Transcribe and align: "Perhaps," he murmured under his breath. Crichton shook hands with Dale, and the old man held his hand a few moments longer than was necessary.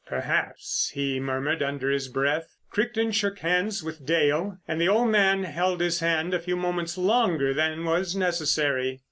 "Perhaps," 0.07 0.89
he 0.95 1.19
murmured 1.19 1.61
under 1.61 1.91
his 1.91 2.07
breath. 2.07 2.57
Crichton 2.71 3.11
shook 3.11 3.37
hands 3.37 3.83
with 3.83 4.03
Dale, 4.03 4.57
and 4.67 4.81
the 4.81 4.87
old 4.89 5.09
man 5.11 5.43
held 5.43 5.79
his 5.79 5.99
hand 5.99 6.33
a 6.33 6.39
few 6.39 6.55
moments 6.57 6.97
longer 6.97 7.53
than 7.53 7.85
was 7.85 8.15
necessary. 8.15 8.99